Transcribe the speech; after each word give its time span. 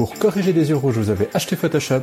Pour 0.00 0.14
corriger 0.14 0.54
des 0.54 0.70
yeux 0.70 0.76
rouges, 0.76 0.96
vous 0.96 1.10
avez 1.10 1.28
acheté 1.34 1.56
Photoshop. 1.56 2.00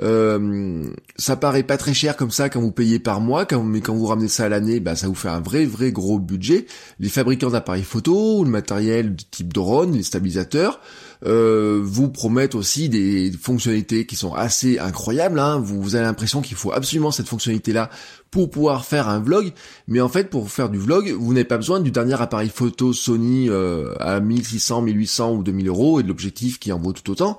euh, 0.00 0.84
ça 1.16 1.36
paraît 1.36 1.62
pas 1.62 1.76
très 1.76 1.94
cher 1.94 2.16
comme 2.16 2.30
ça 2.30 2.48
quand 2.48 2.60
vous 2.60 2.70
payez 2.70 2.98
par 2.98 3.20
mois, 3.20 3.46
mais 3.64 3.80
quand 3.80 3.94
vous 3.94 4.06
ramenez 4.06 4.28
ça 4.28 4.44
à 4.44 4.48
l'année, 4.48 4.80
bah, 4.80 4.96
ça 4.96 5.08
vous 5.08 5.14
fait 5.14 5.28
un 5.28 5.40
vrai, 5.40 5.64
vrai 5.64 5.90
gros 5.92 6.18
budget. 6.18 6.66
Les 7.00 7.08
fabricants 7.08 7.50
d'appareils 7.50 7.82
photo, 7.82 8.44
le 8.44 8.50
matériel 8.50 9.16
de 9.16 9.22
type 9.30 9.52
drone, 9.52 9.94
les 9.94 10.02
stabilisateurs, 10.02 10.80
euh, 11.26 11.80
vous 11.82 12.08
promettent 12.08 12.54
aussi 12.54 12.88
des 12.88 13.32
fonctionnalités 13.32 14.06
qui 14.06 14.16
sont 14.16 14.34
assez 14.34 14.78
incroyables. 14.78 15.38
Hein. 15.38 15.58
Vous, 15.58 15.96
avez 15.96 16.04
l'impression 16.04 16.40
qu'il 16.40 16.56
faut 16.56 16.72
absolument 16.72 17.10
cette 17.10 17.28
fonctionnalité-là 17.28 17.90
pour 18.30 18.50
pouvoir 18.50 18.84
faire 18.84 19.08
un 19.08 19.20
vlog, 19.20 19.52
mais 19.86 20.00
en 20.00 20.08
fait 20.08 20.28
pour 20.28 20.50
faire 20.50 20.68
du 20.68 20.78
vlog, 20.78 21.10
vous 21.18 21.32
n'avez 21.32 21.44
pas 21.44 21.56
besoin 21.56 21.80
du 21.80 21.90
dernier 21.90 22.20
appareil 22.20 22.50
photo 22.50 22.92
Sony 22.92 23.48
euh, 23.48 23.94
à 24.00 24.20
1600, 24.20 24.82
1800 24.82 25.32
ou 25.32 25.42
2000 25.42 25.68
euros 25.68 26.00
et 26.00 26.02
de 26.02 26.08
l'objectif 26.08 26.58
qui 26.58 26.70
en 26.70 26.78
vaut 26.78 26.92
tout 26.92 27.10
autant. 27.10 27.38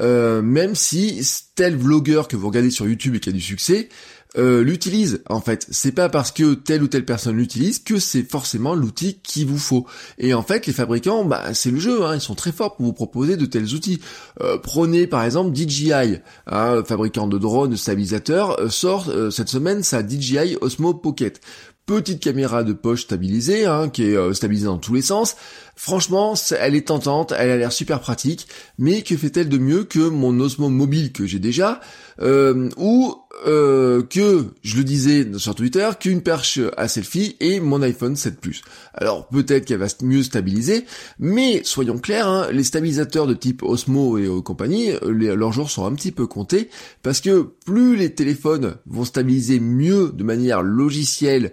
Euh, 0.00 0.42
même 0.42 0.74
si 0.74 1.26
tel 1.54 1.76
vlogueur 1.76 2.28
que 2.28 2.36
vous 2.36 2.46
regardez 2.46 2.70
sur 2.70 2.86
YouTube 2.86 3.16
et 3.16 3.20
qui 3.20 3.30
a 3.30 3.32
du 3.32 3.40
succès, 3.40 3.88
euh, 4.36 4.62
l'utilise 4.62 5.22
en 5.28 5.40
fait. 5.40 5.66
C'est 5.70 5.92
pas 5.92 6.08
parce 6.08 6.32
que 6.32 6.54
telle 6.54 6.82
ou 6.82 6.88
telle 6.88 7.04
personne 7.04 7.36
l'utilise 7.36 7.78
que 7.78 7.98
c'est 7.98 8.22
forcément 8.22 8.74
l'outil 8.74 9.20
qu'il 9.22 9.46
vous 9.46 9.58
faut. 9.58 9.86
Et 10.18 10.34
en 10.34 10.42
fait, 10.42 10.66
les 10.66 10.72
fabricants, 10.72 11.24
bah 11.24 11.54
c'est 11.54 11.70
le 11.70 11.78
jeu, 11.78 12.04
hein, 12.04 12.14
ils 12.14 12.20
sont 12.20 12.34
très 12.34 12.52
forts 12.52 12.76
pour 12.76 12.86
vous 12.86 12.92
proposer 12.92 13.36
de 13.36 13.46
tels 13.46 13.74
outils. 13.74 14.00
Euh, 14.40 14.58
prenez 14.58 15.06
par 15.06 15.24
exemple 15.24 15.56
DJI, 15.56 16.18
hein, 16.46 16.82
fabricant 16.84 17.26
de 17.26 17.38
drones, 17.38 17.76
stabilisateurs, 17.76 18.60
euh, 18.60 18.68
sort 18.68 19.10
cette 19.30 19.48
semaine 19.48 19.82
sa 19.82 20.06
DJI 20.06 20.56
Osmo 20.60 20.94
Pocket 20.94 21.40
petite 21.88 22.22
caméra 22.22 22.64
de 22.64 22.74
poche 22.74 23.04
stabilisée, 23.04 23.64
hein, 23.64 23.88
qui 23.88 24.04
est 24.04 24.16
euh, 24.16 24.34
stabilisée 24.34 24.66
dans 24.66 24.76
tous 24.76 24.92
les 24.92 25.02
sens. 25.02 25.36
Franchement, 25.80 26.34
elle 26.58 26.74
est 26.74 26.88
tentante, 26.88 27.32
elle 27.38 27.50
a 27.50 27.56
l'air 27.56 27.70
super 27.70 28.00
pratique, 28.00 28.48
mais 28.78 29.02
que 29.02 29.16
fait-elle 29.16 29.48
de 29.48 29.58
mieux 29.58 29.84
que 29.84 30.00
mon 30.00 30.40
Osmo 30.40 30.68
mobile 30.68 31.12
que 31.12 31.24
j'ai 31.24 31.38
déjà, 31.38 31.80
euh, 32.20 32.68
ou 32.76 33.14
euh, 33.46 34.02
que, 34.02 34.46
je 34.62 34.76
le 34.76 34.82
disais 34.82 35.28
sur 35.36 35.54
Twitter, 35.54 35.88
qu'une 36.00 36.20
perche 36.20 36.58
à 36.76 36.88
selfie 36.88 37.36
et 37.38 37.60
mon 37.60 37.80
iPhone 37.80 38.16
7 38.16 38.40
Plus. 38.40 38.62
Alors 38.92 39.28
peut-être 39.28 39.66
qu'elle 39.66 39.78
va 39.78 39.86
mieux 40.02 40.24
stabiliser, 40.24 40.84
mais 41.20 41.62
soyons 41.62 41.98
clairs, 41.98 42.26
hein, 42.26 42.48
les 42.50 42.64
stabilisateurs 42.64 43.28
de 43.28 43.34
type 43.34 43.62
Osmo 43.62 44.18
et 44.18 44.26
compagnie, 44.42 44.94
leurs 45.06 45.52
jours 45.52 45.70
sont 45.70 45.86
un 45.86 45.94
petit 45.94 46.10
peu 46.10 46.26
comptés, 46.26 46.70
parce 47.04 47.20
que 47.20 47.52
plus 47.64 47.94
les 47.94 48.12
téléphones 48.12 48.78
vont 48.86 49.04
stabiliser 49.04 49.60
mieux 49.60 50.10
de 50.12 50.24
manière 50.24 50.60
logicielle 50.60 51.52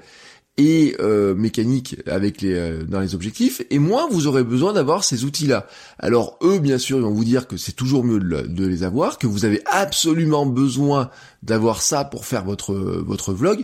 et 0.57 0.95
euh, 0.99 1.35
mécanique 1.35 1.97
avec 2.07 2.41
les 2.41 2.53
euh, 2.53 2.83
dans 2.83 3.01
les 3.01 3.13
objectifs, 3.13 3.61
et 3.69 3.79
moins 3.79 4.07
vous 4.09 4.27
aurez 4.27 4.43
besoin 4.43 4.73
d'avoir 4.73 5.03
ces 5.03 5.25
outils-là. 5.25 5.67
Alors 5.99 6.37
eux, 6.41 6.59
bien 6.59 6.77
sûr, 6.77 6.97
ils 6.97 7.03
vont 7.03 7.11
vous 7.11 7.25
dire 7.25 7.47
que 7.47 7.57
c'est 7.57 7.73
toujours 7.73 8.03
mieux 8.03 8.19
de, 8.19 8.65
les 8.65 8.83
avoir, 8.83 9.17
que 9.17 9.27
vous 9.27 9.45
avez 9.45 9.61
absolument 9.65 10.45
besoin 10.45 11.09
d'avoir 11.43 11.81
ça 11.81 12.05
pour 12.05 12.25
faire 12.25 12.45
votre 12.45 12.73
votre 12.73 13.33
vlog. 13.33 13.63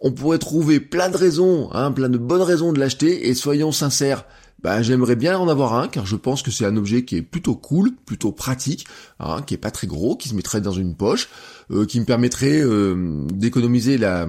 On 0.00 0.12
pourrait 0.12 0.38
trouver 0.38 0.80
plein 0.80 1.10
de 1.10 1.16
raisons, 1.16 1.68
hein, 1.72 1.92
plein 1.92 2.08
de 2.08 2.16
bonnes 2.16 2.42
raisons 2.42 2.72
de 2.72 2.78
l'acheter, 2.78 3.28
et 3.28 3.34
soyons 3.34 3.72
sincères, 3.72 4.24
bah, 4.62 4.82
j'aimerais 4.82 5.16
bien 5.16 5.38
en 5.38 5.48
avoir 5.48 5.74
un, 5.74 5.88
car 5.88 6.06
je 6.06 6.16
pense 6.16 6.42
que 6.42 6.50
c'est 6.50 6.64
un 6.64 6.76
objet 6.76 7.04
qui 7.04 7.16
est 7.16 7.22
plutôt 7.22 7.54
cool, 7.54 7.92
plutôt 8.06 8.32
pratique, 8.32 8.86
hein, 9.18 9.42
qui 9.42 9.54
est 9.54 9.58
pas 9.58 9.70
très 9.70 9.86
gros, 9.86 10.16
qui 10.16 10.28
se 10.28 10.34
mettrait 10.34 10.60
dans 10.60 10.72
une 10.72 10.94
poche, 10.94 11.28
euh, 11.70 11.84
qui 11.84 12.00
me 12.00 12.06
permettrait 12.06 12.62
d'économiser 13.34 13.98
la 13.98 14.26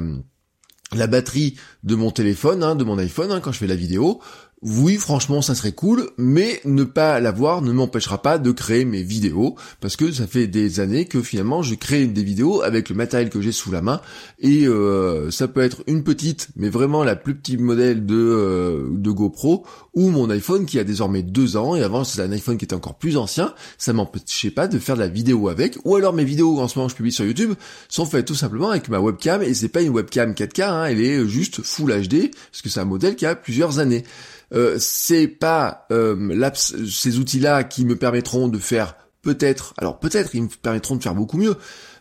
la 0.94 1.08
batterie 1.08 1.56
de 1.84 1.96
mon 1.96 2.12
téléphone, 2.12 2.64
hein, 2.64 2.76
de 2.76 2.84
mon 2.84 2.98
iPhone, 2.98 3.32
hein, 3.32 3.40
quand 3.40 3.52
je 3.52 3.60
fais 3.60 3.68
la 3.68 3.76
vidéo, 3.76 4.20
oui, 4.64 4.98
franchement, 4.98 5.42
ça 5.42 5.56
serait 5.56 5.72
cool, 5.72 6.12
mais 6.20 6.62
ne 6.66 6.84
pas 6.84 7.20
l'avoir 7.20 7.64
ne 7.64 7.72
m'empêchera 7.72 8.22
pas 8.22 8.38
de 8.38 8.52
créer 8.52 8.86
mes 8.86 9.02
vidéos, 9.02 9.56
parce 9.80 9.96
que 9.96 10.12
ça 10.12 10.28
fait 10.28 10.46
des 10.46 10.80
années 10.80 11.06
que 11.06 11.24
finalement 11.24 11.64
je 11.64 11.74
crée 11.74 12.06
des 12.06 12.24
vidéos 12.24 12.62
avec 12.62 12.90
le 12.90 12.96
matériel 12.96 13.32
que 13.32 13.42
j'ai 13.42 13.54
sous 13.54 13.72
la 13.72 13.82
main, 13.82 14.02
et 14.38 14.68
euh, 14.68 15.32
ça 15.32 15.48
peut 15.48 15.62
être 15.62 15.84
une 15.88 16.04
petite, 16.04 16.50
mais 16.56 16.70
vraiment 16.70 17.04
la 17.04 17.16
plus 17.16 17.34
petite 17.34 17.60
modèle 17.60 18.06
de, 18.06 18.16
euh, 18.16 18.88
de 18.92 19.10
GoPro, 19.10 19.66
ou 19.96 20.10
mon 20.12 20.30
iPhone 20.30 20.68
qui 20.68 20.78
a 20.78 20.84
désormais 20.84 21.24
deux 21.24 21.58
ans, 21.58 21.76
et 21.76 21.82
avant 21.82 22.04
c'est 22.04 22.22
un 22.22 22.32
iPhone 22.32 22.60
qui 22.60 22.66
était 22.66 22.76
encore 22.76 23.00
plus 23.00 23.18
ancien, 23.18 23.56
ça 23.80 23.94
m'empêchait 23.94 24.52
pas 24.52 24.68
de 24.68 24.78
faire 24.78 24.94
de 24.94 25.02
la 25.02 25.08
vidéo 25.08 25.50
avec, 25.50 25.80
ou 25.86 25.96
alors 25.96 26.14
mes 26.14 26.24
vidéos 26.24 26.60
en 26.60 26.68
ce 26.68 26.78
moment 26.78 26.88
je 26.88 26.94
publie 26.94 27.12
sur 27.12 27.26
YouTube 27.26 27.56
sont 27.90 28.06
faites 28.06 28.28
tout 28.28 28.36
simplement 28.36 28.70
avec 28.70 28.90
ma 28.90 29.00
webcam, 29.00 29.42
et 29.42 29.56
c'est 29.56 29.70
pas 29.70 29.82
une 29.82 29.90
webcam 29.90 30.34
4K, 30.34 30.62
hein, 30.62 30.86
elle 30.86 31.02
est 31.02 31.28
juste 31.28 31.64
Full 31.64 31.90
HD, 32.08 32.30
parce 32.30 32.62
que 32.62 32.70
c'est 32.70 32.80
un 32.80 32.86
modèle 32.86 33.16
qui 33.16 33.26
a 33.26 33.34
plusieurs 33.34 33.80
années. 33.80 34.04
Euh, 34.54 34.78
c'est 34.80 35.28
pas 35.28 35.86
euh, 35.92 36.52
ces 36.86 37.20
outils-là 37.20 37.64
qui 37.64 37.86
me 37.86 37.96
permettront 37.96 38.48
de 38.48 38.58
faire 38.58 38.96
peut-être, 39.22 39.74
alors 39.78 40.00
peut-être 40.00 40.36
ils 40.36 40.44
me 40.44 40.48
permettront 40.48 40.96
de 40.96 41.04
faire 41.04 41.16
beaucoup 41.16 41.38
mieux, 41.38 41.56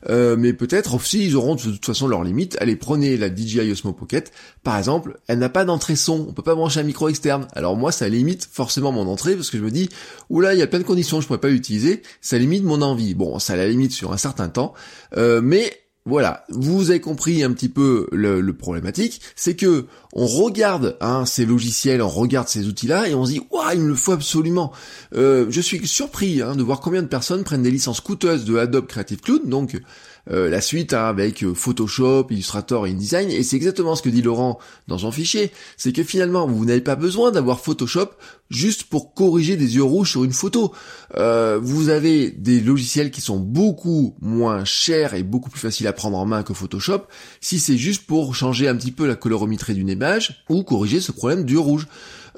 Euh, 0.09 0.35
mais 0.35 0.55
peut-être 0.55 0.95
aussi 0.95 1.27
ils 1.27 1.37
auront 1.37 1.57
de 1.57 1.61
toute 1.61 1.85
façon 1.85 2.09
leurs 2.09 2.25
limites. 2.25 2.57
Allez, 2.59 2.75
prenez 2.75 3.19
la 3.19 3.29
DJI 3.29 3.71
Osmo 3.71 3.93
Pocket, 3.93 4.33
par 4.63 4.79
exemple, 4.79 5.21
elle 5.27 5.39
n'a 5.39 5.51
pas 5.51 5.67
d'entrée 5.67 5.95
son, 5.95 6.25
on 6.27 6.33
peut 6.33 6.43
pas 6.43 6.55
brancher 6.55 6.81
un 6.81 6.85
micro 6.85 7.11
externe. 7.11 7.47
Alors 7.53 7.77
moi, 7.77 7.93
ça 7.93 8.09
limite 8.09 8.49
forcément 8.51 8.93
mon 8.93 9.07
entrée 9.09 9.37
parce 9.37 9.51
que 9.51 9.59
je 9.59 9.63
me 9.63 9.71
dis, 9.71 9.91
oula, 10.31 10.55
il 10.55 10.59
y 10.59 10.63
a 10.63 10.67
plein 10.67 10.79
de 10.79 10.85
conditions, 10.85 11.21
je 11.21 11.27
pourrais 11.27 11.39
pas 11.39 11.51
l'utiliser, 11.51 12.01
ça 12.23 12.39
limite 12.39 12.65
mon 12.65 12.81
envie. 12.81 13.15
Bon, 13.15 13.39
ça 13.39 13.57
la 13.57 13.69
limite 13.69 13.93
sur 13.93 14.15
un 14.15 14.17
certain 14.17 14.49
temps, 14.49 14.73
euh, 15.19 15.43
mais 15.43 15.71
voilà, 16.07 16.45
vous 16.49 16.91
avez 16.91 17.01
compris 17.01 17.43
un 17.43 17.53
petit 17.53 17.69
peu 17.69 18.09
le, 18.11 18.51
problématique, 18.53 19.21
c'est 19.37 19.55
que 19.55 19.87
on 20.15 20.27
regarde 20.27 20.97
hein, 21.01 21.27
ces 21.27 21.45
logiciels, 21.45 22.01
on 22.01 22.09
regarde 22.09 22.49
ces 22.49 22.67
outils-là 22.67 23.09
et 23.09 23.15
on 23.15 23.27
se 23.27 23.33
dit 23.33 23.43
waouh, 23.51 23.73
il 23.75 23.81
me 23.81 23.89
le 23.89 23.95
faut 23.95 24.13
absolument. 24.13 24.73
Euh, 25.15 25.47
je 25.51 25.61
suis 25.61 25.87
surpris 25.87 26.41
hein, 26.41 26.57
de 26.57 26.63
voir 26.63 26.81
combien 26.81 27.03
de 27.03 27.07
personnes 27.07 27.45
prennent 27.45 27.63
des 27.63 27.71
licences 27.71 28.01
coûteuses 28.01 28.45
de 28.45 28.57
Adobe 28.57 28.87
Creative 28.87 29.21
Cloud, 29.21 29.49
donc 29.49 29.81
euh, 30.31 30.49
la 30.49 30.61
suite 30.61 30.93
hein, 30.93 31.07
avec 31.07 31.43
euh, 31.43 31.55
Photoshop, 31.55 32.29
Illustrator 32.31 32.87
et 32.87 32.91
InDesign, 32.91 33.31
et 33.31 33.43
c'est 33.43 33.57
exactement 33.57 33.97
ce 33.97 34.03
que 34.03 34.09
dit 34.09 34.23
Laurent 34.23 34.59
dans 34.89 34.99
son 34.99 35.11
fichier, 35.11 35.51
c'est 35.77 35.93
que 35.93 36.05
finalement 36.05 36.47
vous 36.47 36.65
n'avez 36.65 36.81
pas 36.81 36.97
besoin 36.97 37.33
d'avoir 37.33 37.61
Photoshop 37.61 38.11
juste 38.51 38.85
pour 38.85 39.15
corriger 39.15 39.57
des 39.57 39.77
yeux 39.77 39.83
rouges 39.83 40.11
sur 40.11 40.25
une 40.25 40.33
photo. 40.33 40.73
Euh, 41.17 41.59
vous 41.63 41.89
avez 41.89 42.31
des 42.31 42.61
logiciels 42.61 43.11
qui 43.11 43.21
sont 43.21 43.39
beaucoup 43.39 44.15
moins 44.21 44.65
chers 44.65 45.15
et 45.15 45.23
beaucoup 45.23 45.51
plus 45.51 45.61
faciles 45.61 45.87
à 45.87 45.93
prendre 45.93 46.19
en 46.19 46.27
main 46.27 46.43
que 46.43 46.55
Photoshop, 46.55 47.03
si 47.41 47.59
c'est 47.59 47.77
juste 47.77 48.07
pour 48.07 48.35
changer 48.35 48.69
un 48.69 48.77
petit 48.77 48.93
peu 48.93 49.07
la 49.07 49.17
colorimétrie 49.17 49.75
d'une 49.75 49.89
image 49.89 50.45
ou 50.49 50.63
corriger 50.63 51.01
ce 51.01 51.13
problème 51.13 51.45
d'yeux 51.45 51.61
rouges. 51.61 51.87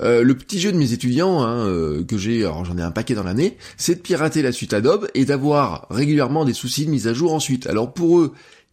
Euh, 0.01 0.23
le 0.23 0.35
petit 0.35 0.61
jeu 0.61 0.73
de 0.73 0.77
mes 0.77 0.93
étudiants 0.93 1.43
hein, 1.43 1.67
euh, 1.67 2.05
que 2.05 2.17
j'ai, 2.17 2.45
alors 2.45 2.65
j'en 2.65 2.79
ai 2.79 2.83
un 2.83 2.91
paquet 2.91 3.15
dans 3.15 3.23
l'année, 3.23 3.57
c'est 3.77 3.97
de 3.97 4.01
pirater 4.01 4.43
la 4.43 4.53
suite 4.53 4.73
Adobe 4.73 5.09
et 5.15 5.25
d'avoir 5.25 5.87
régulièrement 5.91 6.45
des 6.45 6.55
soucis 6.55 6.87
de 6.87 6.91
mise 6.91 7.09
à 7.09 7.15
jour 7.15 7.33
ensuite. 7.35 7.67
Alors 7.67 7.93
pour 7.93 8.21
eux, 8.21 8.33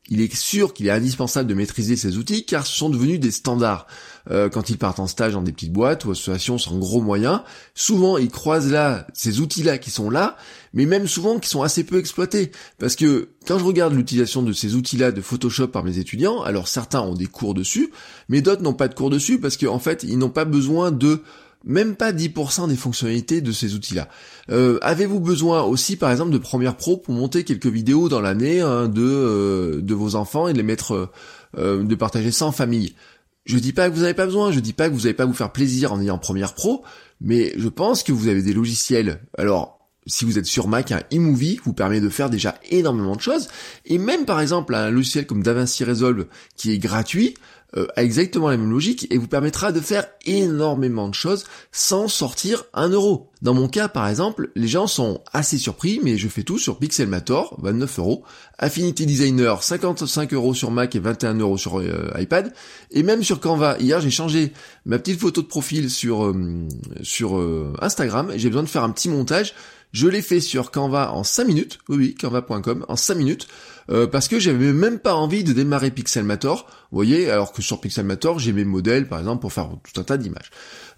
il 0.09 0.21
est 0.21 0.33
sûr 0.33 0.73
qu'il 0.73 0.87
est 0.87 0.91
indispensable 0.91 1.47
de 1.47 1.53
maîtriser 1.53 1.95
ces 1.95 2.17
outils 2.17 2.45
car 2.45 2.65
ce 2.65 2.75
sont 2.75 2.89
devenus 2.89 3.19
des 3.19 3.31
standards. 3.31 3.85
Euh, 4.31 4.49
quand 4.49 4.69
ils 4.69 4.77
partent 4.77 4.99
en 4.99 5.07
stage 5.07 5.33
dans 5.33 5.41
des 5.41 5.51
petites 5.51 5.73
boîtes 5.73 6.05
ou 6.05 6.11
associations 6.11 6.57
sans 6.57 6.77
gros 6.77 7.01
moyens, 7.01 7.41
souvent 7.73 8.17
ils 8.17 8.29
croisent 8.29 8.71
là 8.71 9.07
ces 9.13 9.39
outils-là 9.39 9.77
qui 9.77 9.89
sont 9.91 10.09
là, 10.09 10.37
mais 10.73 10.85
même 10.85 11.07
souvent 11.07 11.39
qui 11.39 11.49
sont 11.49 11.63
assez 11.63 11.83
peu 11.83 11.97
exploités. 11.97 12.51
Parce 12.77 12.95
que 12.95 13.29
quand 13.47 13.57
je 13.59 13.63
regarde 13.63 13.93
l'utilisation 13.93 14.43
de 14.43 14.53
ces 14.53 14.75
outils-là 14.75 15.11
de 15.11 15.21
Photoshop 15.21 15.69
par 15.69 15.83
mes 15.83 15.97
étudiants, 15.97 16.41
alors 16.41 16.67
certains 16.67 17.01
ont 17.01 17.15
des 17.15 17.27
cours 17.27 17.53
dessus, 17.53 17.91
mais 18.27 18.41
d'autres 18.41 18.61
n'ont 18.61 18.73
pas 18.73 18.87
de 18.87 18.93
cours 18.93 19.09
dessus 19.09 19.39
parce 19.39 19.57
qu'en 19.57 19.79
fait 19.79 20.03
ils 20.03 20.17
n'ont 20.17 20.29
pas 20.29 20.45
besoin 20.45 20.91
de 20.91 21.21
même 21.65 21.95
pas 21.95 22.11
10% 22.11 22.69
des 22.69 22.75
fonctionnalités 22.75 23.41
de 23.41 23.51
ces 23.51 23.75
outils-là. 23.75 24.07
Euh, 24.49 24.79
avez-vous 24.81 25.19
besoin 25.19 25.63
aussi, 25.63 25.97
par 25.97 26.11
exemple, 26.11 26.31
de 26.31 26.37
Premiere 26.37 26.75
Pro 26.75 26.97
pour 26.97 27.13
monter 27.13 27.43
quelques 27.43 27.67
vidéos 27.67 28.09
dans 28.09 28.21
l'année 28.21 28.61
hein, 28.61 28.87
de 28.87 29.01
euh, 29.01 29.81
de 29.81 29.93
vos 29.93 30.15
enfants 30.15 30.47
et 30.47 30.53
les 30.53 30.63
mettre, 30.63 31.09
euh, 31.57 31.83
de 31.83 31.95
partager 31.95 32.31
ça 32.31 32.45
en 32.45 32.51
famille? 32.51 32.93
Je 33.45 33.57
dis 33.57 33.73
pas 33.73 33.89
que 33.89 33.95
vous 33.95 34.01
n'avez 34.01 34.13
pas 34.13 34.25
besoin, 34.25 34.51
je 34.51 34.59
dis 34.59 34.73
pas 34.73 34.89
que 34.89 34.93
vous 34.93 35.01
n'allez 35.01 35.13
pas 35.13 35.25
vous 35.25 35.33
faire 35.33 35.51
plaisir 35.51 35.91
en 35.93 36.01
ayant 36.01 36.17
Premiere 36.17 36.53
Pro, 36.53 36.83
mais 37.21 37.53
je 37.57 37.67
pense 37.67 38.03
que 38.03 38.11
vous 38.11 38.27
avez 38.27 38.43
des 38.43 38.53
logiciels. 38.53 39.27
Alors 39.37 39.78
si 40.09 40.25
vous 40.25 40.37
êtes 40.37 40.45
sur 40.45 40.67
Mac, 40.67 40.91
un 40.91 41.01
eMovie 41.11 41.59
vous 41.63 41.73
permet 41.73 42.01
de 42.01 42.09
faire 42.09 42.29
déjà 42.29 42.55
énormément 42.69 43.15
de 43.15 43.21
choses. 43.21 43.47
Et 43.85 43.97
même 43.97 44.25
par 44.25 44.41
exemple 44.41 44.75
un 44.75 44.89
logiciel 44.89 45.25
comme 45.25 45.43
DaVinci 45.43 45.83
Resolve 45.83 46.25
qui 46.57 46.71
est 46.71 46.79
gratuit, 46.79 47.35
euh, 47.77 47.85
a 47.95 48.03
exactement 48.03 48.49
la 48.49 48.57
même 48.57 48.71
logique 48.71 49.05
et 49.11 49.19
vous 49.19 49.27
permettra 49.27 49.71
de 49.71 49.79
faire 49.79 50.07
énormément 50.25 51.07
de 51.07 51.13
choses 51.13 51.43
sans 51.71 52.07
sortir 52.07 52.63
un 52.73 52.89
euro. 52.89 53.29
Dans 53.43 53.53
mon 53.53 53.67
cas, 53.67 53.87
par 53.87 54.07
exemple, 54.07 54.49
les 54.55 54.67
gens 54.67 54.87
sont 54.87 55.21
assez 55.33 55.59
surpris, 55.59 55.99
mais 56.03 56.17
je 56.17 56.27
fais 56.29 56.41
tout 56.41 56.57
sur 56.57 56.79
Pixelmator, 56.79 57.59
29 57.61 57.99
euros, 57.99 58.23
Affinity 58.57 59.05
Designer, 59.05 59.61
55 59.61 60.33
euros 60.33 60.55
sur 60.55 60.71
Mac 60.71 60.95
et 60.95 60.99
21 60.99 61.35
euros 61.35 61.59
sur 61.59 61.79
euh, 61.79 62.11
iPad, 62.17 62.53
et 62.89 63.03
même 63.03 63.21
sur 63.23 63.39
Canva. 63.39 63.77
Hier, 63.79 64.01
j'ai 64.01 64.09
changé 64.09 64.51
ma 64.87 64.97
petite 64.97 65.19
photo 65.19 65.43
de 65.43 65.47
profil 65.47 65.91
sur 65.91 66.25
euh, 66.25 66.67
sur 67.03 67.39
Instagram. 67.81 68.31
J'ai 68.35 68.49
besoin 68.49 68.63
de 68.63 68.67
faire 68.67 68.83
un 68.83 68.89
petit 68.89 69.09
montage. 69.09 69.53
Je 69.91 70.07
l'ai 70.07 70.21
fait 70.21 70.39
sur 70.39 70.69
Canva 70.69 71.13
en 71.13 71.23
5 71.23 71.47
minutes, 71.47 71.79
oui, 71.89 72.13
canva.com, 72.13 72.85
en 72.87 72.95
5 72.95 73.15
minutes, 73.15 73.47
euh, 73.89 74.05
parce 74.05 74.27
que 74.27 74.39
j'avais 74.39 74.71
même 74.71 74.99
pas 74.99 75.15
envie 75.15 75.43
de 75.43 75.51
démarrer 75.51 75.89
Pixelmator, 75.89 76.67
vous 76.91 76.95
voyez, 76.95 77.31
alors 77.31 77.51
que 77.51 77.63
sur 77.63 77.81
Pixelmator, 77.81 78.37
j'ai 78.37 78.53
mes 78.53 78.65
modèles, 78.65 79.07
par 79.07 79.17
exemple, 79.17 79.41
pour 79.41 79.51
faire 79.51 79.69
tout 79.83 79.99
un 79.99 80.03
tas 80.03 80.17
d'images. 80.17 80.51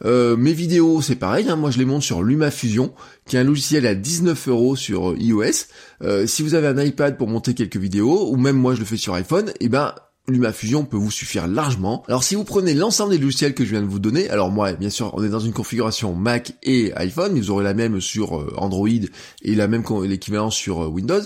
Euh, 0.04 0.36
mes 0.36 0.52
vidéos, 0.52 1.02
c'est 1.02 1.16
pareil, 1.16 1.50
hein, 1.50 1.56
moi 1.56 1.72
je 1.72 1.78
les 1.78 1.86
monte 1.86 2.04
sur 2.04 2.22
LumaFusion, 2.22 2.94
qui 3.26 3.38
est 3.38 3.40
un 3.40 3.46
logiciel 3.46 3.88
à 3.88 3.96
19 3.96 4.50
euros 4.50 4.76
sur 4.76 5.16
iOS. 5.18 5.68
Euh, 6.02 6.28
si 6.28 6.44
vous 6.44 6.54
avez 6.54 6.68
un 6.68 6.84
iPad 6.84 7.18
pour 7.18 7.30
monter 7.30 7.54
quelques 7.54 7.78
vidéos, 7.78 8.30
ou 8.30 8.36
même 8.36 8.58
moi 8.58 8.76
je 8.76 8.80
le 8.80 8.86
fais 8.86 8.98
sur 8.98 9.14
iPhone, 9.14 9.50
et 9.52 9.66
eh 9.66 9.70
ben 9.70 9.96
LumaFusion 10.28 10.86
peut 10.86 10.98
vous 10.98 11.12
suffire 11.12 11.48
largement. 11.48 12.04
Alors 12.08 12.24
si 12.24 12.36
vous 12.36 12.44
prenez 12.44 12.74
l'ensemble 12.74 13.12
des 13.12 13.18
logiciels 13.18 13.54
que 13.54 13.66
je 13.66 13.72
viens 13.72 13.82
de 13.82 13.88
vous 13.88 14.00
donner, 14.00 14.30
alors 14.30 14.52
moi 14.52 14.74
bien 14.74 14.90
sûr 14.90 15.12
on 15.16 15.24
est 15.24 15.30
dans 15.30 15.40
une 15.40 15.54
configuration 15.54 16.14
Mac 16.14 16.54
et 16.64 16.94
iPhone, 16.96 17.38
vous 17.38 17.52
aurez 17.52 17.64
la 17.64 17.74
même 17.74 18.00
sur 18.00 18.40
euh, 18.40 18.54
Android 18.58 18.88
et 18.88 19.56
la 19.56 19.68
même 19.68 19.84
l'équivalent 20.04 20.52
sur 20.52 20.84
euh, 20.84 20.88
Windows. 20.88 21.22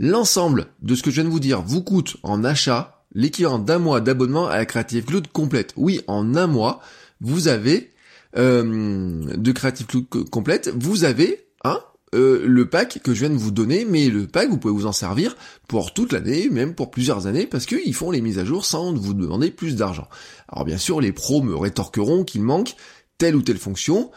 L'ensemble 0.00 0.66
de 0.82 0.94
ce 0.94 1.02
que 1.02 1.10
je 1.10 1.16
viens 1.16 1.24
de 1.24 1.30
vous 1.30 1.40
dire 1.40 1.62
vous 1.62 1.82
coûte 1.82 2.16
en 2.22 2.44
achat 2.44 3.02
l'équivalent 3.14 3.58
d'un 3.58 3.78
mois 3.78 4.00
d'abonnement 4.00 4.46
à 4.46 4.56
la 4.56 4.66
Creative 4.66 5.04
Cloud 5.04 5.28
complète. 5.32 5.72
Oui, 5.76 6.02
en 6.06 6.34
un 6.36 6.46
mois, 6.46 6.80
vous 7.20 7.48
avez 7.48 7.92
euh, 8.36 9.36
de 9.36 9.52
Creative 9.52 9.86
Cloud 9.86 10.28
complète, 10.30 10.70
vous 10.74 11.04
avez 11.04 11.47
euh, 12.14 12.44
le 12.46 12.68
pack 12.68 13.00
que 13.02 13.14
je 13.14 13.20
viens 13.20 13.30
de 13.30 13.38
vous 13.38 13.50
donner, 13.50 13.84
mais 13.84 14.08
le 14.08 14.26
pack, 14.26 14.48
vous 14.48 14.58
pouvez 14.58 14.74
vous 14.74 14.86
en 14.86 14.92
servir 14.92 15.36
pour 15.68 15.92
toute 15.92 16.12
l'année, 16.12 16.48
même 16.50 16.74
pour 16.74 16.90
plusieurs 16.90 17.26
années, 17.26 17.46
parce 17.46 17.66
qu'ils 17.66 17.94
font 17.94 18.10
les 18.10 18.20
mises 18.20 18.38
à 18.38 18.44
jour 18.44 18.64
sans 18.64 18.92
vous 18.94 19.14
demander 19.14 19.50
plus 19.50 19.76
d'argent. 19.76 20.08
Alors 20.48 20.64
bien 20.64 20.78
sûr, 20.78 21.00
les 21.00 21.12
pros 21.12 21.42
me 21.42 21.54
rétorqueront 21.54 22.24
qu'il 22.24 22.42
manque 22.42 22.76
telle 23.18 23.36
ou 23.36 23.42
telle 23.42 23.58
fonction, 23.58 24.10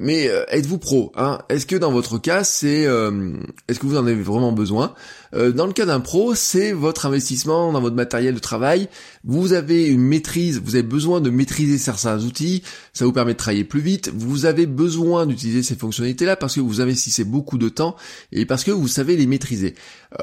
mais 0.00 0.28
euh, 0.28 0.44
êtes-vous 0.48 0.78
pro 0.78 1.12
hein? 1.16 1.38
Est-ce 1.48 1.66
que 1.66 1.76
dans 1.76 1.90
votre 1.90 2.18
cas, 2.18 2.44
c'est 2.44 2.86
euh, 2.86 3.32
est-ce 3.68 3.78
que 3.78 3.86
vous 3.86 3.96
en 3.96 4.06
avez 4.06 4.14
vraiment 4.22 4.52
besoin? 4.52 4.94
Euh, 5.34 5.52
Dans 5.52 5.66
le 5.66 5.72
cas 5.72 5.86
d'un 5.86 6.00
pro, 6.00 6.34
c'est 6.34 6.72
votre 6.72 7.06
investissement 7.06 7.72
dans 7.72 7.80
votre 7.80 7.96
matériel 7.96 8.34
de 8.34 8.38
travail. 8.38 8.88
Vous 9.24 9.52
avez 9.52 9.86
une 9.86 10.02
maîtrise, 10.02 10.60
vous 10.62 10.74
avez 10.74 10.82
besoin 10.82 11.20
de 11.20 11.30
maîtriser 11.30 11.78
certains 11.78 12.22
outils, 12.24 12.62
ça 12.92 13.04
vous 13.04 13.12
permet 13.12 13.32
de 13.32 13.38
travailler 13.38 13.64
plus 13.64 13.80
vite. 13.80 14.10
Vous 14.14 14.46
avez 14.46 14.66
besoin 14.66 15.26
d'utiliser 15.26 15.62
ces 15.62 15.76
fonctionnalités-là 15.76 16.36
parce 16.36 16.54
que 16.54 16.60
vous 16.60 16.80
investissez 16.80 17.24
beaucoup 17.24 17.58
de 17.58 17.68
temps 17.68 17.96
et 18.32 18.46
parce 18.46 18.64
que 18.64 18.70
vous 18.70 18.88
savez 18.88 19.16
les 19.16 19.26
maîtriser. 19.26 19.74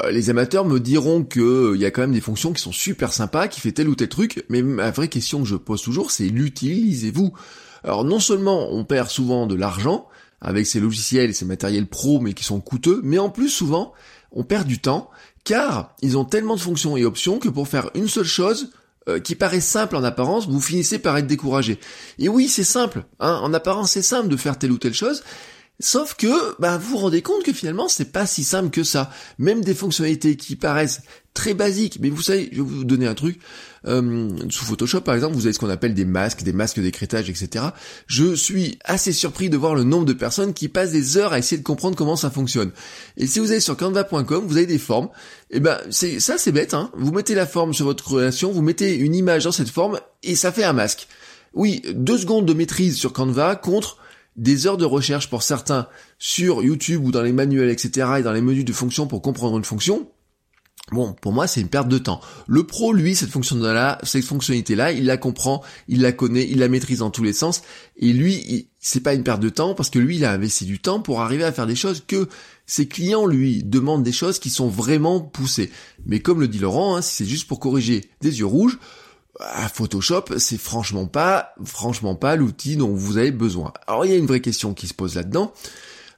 les 0.09 0.29
amateurs 0.29 0.65
me 0.65 0.79
diront 0.79 1.23
que 1.23 1.73
il 1.75 1.81
y 1.81 1.85
a 1.85 1.91
quand 1.91 2.01
même 2.01 2.13
des 2.13 2.21
fonctions 2.21 2.53
qui 2.53 2.61
sont 2.61 2.71
super 2.71 3.13
sympas, 3.13 3.47
qui 3.47 3.59
fait 3.59 3.71
tel 3.71 3.89
ou 3.89 3.95
tel 3.95 4.09
truc, 4.09 4.43
mais 4.49 4.61
la 4.61 4.91
vraie 4.91 5.07
question 5.07 5.41
que 5.41 5.47
je 5.47 5.55
pose 5.55 5.81
toujours, 5.81 6.11
c'est 6.11 6.27
l'utilisez-vous? 6.27 7.33
Alors 7.83 8.03
non 8.03 8.19
seulement 8.19 8.71
on 8.71 8.83
perd 8.83 9.09
souvent 9.09 9.47
de 9.47 9.55
l'argent 9.55 10.07
avec 10.41 10.65
ces 10.65 10.79
logiciels 10.79 11.29
et 11.29 11.33
ces 11.33 11.45
matériels 11.45 11.87
pro 11.87 12.19
mais 12.19 12.33
qui 12.33 12.43
sont 12.43 12.59
coûteux, 12.59 13.01
mais 13.03 13.19
en 13.19 13.29
plus 13.29 13.49
souvent 13.49 13.93
on 14.31 14.43
perd 14.43 14.67
du 14.67 14.79
temps 14.79 15.09
car 15.43 15.95
ils 16.01 16.17
ont 16.17 16.25
tellement 16.25 16.55
de 16.55 16.61
fonctions 16.61 16.97
et 16.97 17.05
options 17.05 17.39
que 17.39 17.49
pour 17.49 17.67
faire 17.67 17.89
une 17.95 18.07
seule 18.07 18.25
chose 18.25 18.71
euh, 19.09 19.19
qui 19.19 19.33
paraît 19.33 19.61
simple 19.61 19.95
en 19.95 20.03
apparence, 20.03 20.47
vous 20.47 20.61
finissez 20.61 20.99
par 20.99 21.17
être 21.17 21.25
découragé. 21.25 21.79
Et 22.19 22.29
oui, 22.29 22.47
c'est 22.47 22.63
simple, 22.63 23.03
hein, 23.19 23.39
en 23.41 23.51
apparence 23.53 23.91
c'est 23.91 24.03
simple 24.03 24.27
de 24.27 24.37
faire 24.37 24.59
telle 24.59 24.71
ou 24.71 24.77
telle 24.77 24.93
chose, 24.93 25.23
Sauf 25.79 26.13
que, 26.13 26.59
bah, 26.59 26.77
vous 26.77 26.91
vous 26.91 26.97
rendez 26.97 27.23
compte 27.23 27.43
que 27.43 27.53
finalement, 27.53 27.87
c'est 27.87 28.11
pas 28.11 28.27
si 28.27 28.43
simple 28.43 28.69
que 28.69 28.83
ça. 28.83 29.09
Même 29.39 29.63
des 29.63 29.73
fonctionnalités 29.73 30.35
qui 30.35 30.55
paraissent 30.55 31.01
très 31.33 31.53
basiques, 31.53 31.97
mais 32.01 32.09
vous 32.09 32.21
savez, 32.21 32.49
je 32.51 32.57
vais 32.57 32.67
vous 32.67 32.83
donner 32.83 33.07
un 33.07 33.15
truc. 33.15 33.39
Euh, 33.87 34.29
sous 34.49 34.65
Photoshop, 34.65 35.01
par 35.01 35.15
exemple, 35.15 35.35
vous 35.35 35.45
avez 35.45 35.53
ce 35.53 35.59
qu'on 35.59 35.69
appelle 35.69 35.93
des 35.93 36.05
masques, 36.05 36.43
des 36.43 36.53
masques 36.53 36.79
d'écritage, 36.79 37.29
etc. 37.29 37.65
Je 38.05 38.35
suis 38.35 38.77
assez 38.83 39.11
surpris 39.11 39.49
de 39.49 39.57
voir 39.57 39.73
le 39.73 39.83
nombre 39.83 40.05
de 40.05 40.13
personnes 40.13 40.53
qui 40.53 40.67
passent 40.67 40.91
des 40.91 41.17
heures 41.17 41.33
à 41.33 41.39
essayer 41.39 41.57
de 41.57 41.63
comprendre 41.63 41.95
comment 41.95 42.15
ça 42.15 42.29
fonctionne. 42.29 42.71
Et 43.17 43.25
si 43.25 43.39
vous 43.39 43.51
allez 43.51 43.59
sur 43.59 43.75
canva.com, 43.75 44.45
vous 44.45 44.57
avez 44.57 44.67
des 44.67 44.77
formes. 44.77 45.09
Et 45.49 45.57
eh 45.57 45.59
ben, 45.59 45.79
c'est 45.89 46.19
ça, 46.19 46.37
c'est 46.37 46.51
bête. 46.51 46.73
Hein 46.73 46.91
vous 46.95 47.11
mettez 47.11 47.33
la 47.33 47.47
forme 47.47 47.73
sur 47.73 47.85
votre 47.85 48.03
création, 48.03 48.51
vous 48.51 48.61
mettez 48.61 48.95
une 48.95 49.15
image 49.15 49.45
dans 49.45 49.51
cette 49.51 49.69
forme, 49.69 49.99
et 50.21 50.35
ça 50.35 50.51
fait 50.51 50.63
un 50.63 50.73
masque. 50.73 51.07
Oui, 51.53 51.81
deux 51.93 52.17
secondes 52.17 52.45
de 52.45 52.53
maîtrise 52.53 52.97
sur 52.97 53.13
Canva 53.13 53.55
contre 53.55 53.97
des 54.41 54.65
heures 54.65 54.77
de 54.77 54.85
recherche 54.85 55.29
pour 55.29 55.43
certains 55.43 55.87
sur 56.17 56.63
YouTube 56.63 57.05
ou 57.05 57.11
dans 57.11 57.21
les 57.21 57.31
manuels, 57.31 57.69
etc. 57.69 58.07
et 58.19 58.23
dans 58.23 58.33
les 58.33 58.41
menus 58.41 58.65
de 58.65 58.73
fonction 58.73 59.07
pour 59.07 59.21
comprendre 59.21 59.57
une 59.57 59.63
fonction, 59.63 60.07
Bon, 60.91 61.13
pour 61.13 61.31
moi, 61.31 61.47
c'est 61.47 61.61
une 61.61 61.69
perte 61.69 61.87
de 61.87 61.99
temps. 61.99 62.19
Le 62.47 62.65
pro, 62.65 62.91
lui, 62.91 63.15
cette 63.15 63.29
fonction-là, 63.29 63.97
cette 64.03 64.25
fonctionnalité-là, 64.25 64.91
il 64.91 65.05
la 65.05 65.15
comprend, 65.15 65.63
il 65.87 66.01
la 66.01 66.11
connaît, 66.11 66.45
il 66.49 66.59
la 66.59 66.67
maîtrise 66.67 66.99
dans 66.99 67.11
tous 67.11 67.23
les 67.23 67.31
sens. 67.31 67.61
Et 67.95 68.11
lui, 68.11 68.67
c'est 68.79 68.99
pas 68.99 69.13
une 69.13 69.23
perte 69.23 69.39
de 69.39 69.47
temps 69.47 69.73
parce 69.73 69.89
que 69.89 69.99
lui, 69.99 70.17
il 70.17 70.25
a 70.25 70.33
investi 70.33 70.65
du 70.65 70.79
temps 70.79 70.99
pour 70.99 71.21
arriver 71.21 71.45
à 71.45 71.53
faire 71.53 71.67
des 71.67 71.77
choses 71.77 72.03
que 72.05 72.27
ses 72.65 72.87
clients 72.89 73.25
lui 73.25 73.63
demandent 73.63 74.03
des 74.03 74.11
choses 74.11 74.37
qui 74.37 74.49
sont 74.49 74.67
vraiment 74.67 75.21
poussées. 75.21 75.71
Mais 76.05 76.19
comme 76.19 76.41
le 76.41 76.49
dit 76.49 76.59
Laurent, 76.59 76.97
hein, 76.97 77.01
si 77.01 77.15
c'est 77.15 77.29
juste 77.29 77.47
pour 77.47 77.61
corriger 77.61 78.09
des 78.19 78.39
yeux 78.39 78.45
rouges, 78.45 78.77
à 79.39 79.69
Photoshop, 79.69 80.25
c'est 80.37 80.59
franchement 80.59 81.07
pas, 81.07 81.53
franchement 81.63 82.15
pas 82.15 82.35
l'outil 82.35 82.75
dont 82.75 82.93
vous 82.93 83.17
avez 83.17 83.31
besoin. 83.31 83.73
Alors 83.87 84.05
il 84.05 84.11
y 84.11 84.13
a 84.13 84.17
une 84.17 84.27
vraie 84.27 84.41
question 84.41 84.73
qui 84.73 84.87
se 84.87 84.93
pose 84.93 85.15
là-dedans, 85.15 85.53